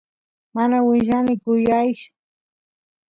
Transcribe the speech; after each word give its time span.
mana 0.55 0.77
willani 0.87 1.33
kuyaysh 1.43 2.03